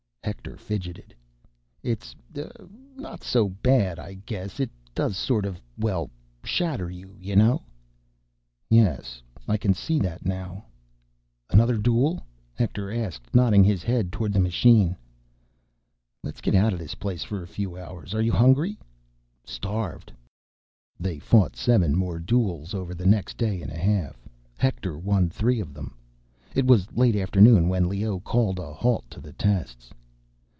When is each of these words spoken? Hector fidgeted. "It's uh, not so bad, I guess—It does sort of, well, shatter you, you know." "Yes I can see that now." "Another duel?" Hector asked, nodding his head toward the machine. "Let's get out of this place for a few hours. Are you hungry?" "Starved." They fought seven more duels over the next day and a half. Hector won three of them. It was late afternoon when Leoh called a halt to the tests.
Hector 0.23 0.55
fidgeted. 0.55 1.13
"It's 1.83 2.15
uh, 2.37 2.47
not 2.95 3.21
so 3.23 3.49
bad, 3.49 3.97
I 3.99 4.13
guess—It 4.25 4.69
does 4.95 5.17
sort 5.17 5.45
of, 5.45 5.59
well, 5.77 6.09
shatter 6.43 6.89
you, 6.89 7.17
you 7.19 7.35
know." 7.35 7.63
"Yes 8.69 9.21
I 9.47 9.57
can 9.57 9.73
see 9.73 9.97
that 9.99 10.23
now." 10.25 10.65
"Another 11.49 11.75
duel?" 11.77 12.23
Hector 12.53 12.91
asked, 12.91 13.33
nodding 13.35 13.63
his 13.63 13.83
head 13.83 14.11
toward 14.11 14.31
the 14.31 14.39
machine. 14.39 14.95
"Let's 16.23 16.39
get 16.39 16.55
out 16.55 16.71
of 16.71 16.79
this 16.79 16.95
place 16.95 17.23
for 17.23 17.41
a 17.41 17.47
few 17.47 17.75
hours. 17.75 18.13
Are 18.13 18.21
you 18.21 18.31
hungry?" 18.31 18.77
"Starved." 19.43 20.13
They 20.99 21.19
fought 21.19 21.55
seven 21.57 21.95
more 21.97 22.19
duels 22.19 22.73
over 22.73 22.93
the 22.93 23.07
next 23.07 23.37
day 23.37 23.61
and 23.61 23.71
a 23.71 23.77
half. 23.77 24.29
Hector 24.55 24.97
won 24.97 25.29
three 25.29 25.59
of 25.59 25.73
them. 25.73 25.97
It 26.55 26.65
was 26.65 26.91
late 26.93 27.15
afternoon 27.17 27.67
when 27.67 27.89
Leoh 27.89 28.19
called 28.21 28.59
a 28.59 28.71
halt 28.73 29.09
to 29.09 29.19
the 29.19 29.33
tests. 29.33 29.89